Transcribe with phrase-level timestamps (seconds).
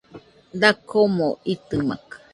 [0.61, 2.15] Dakomo itɨmakɨ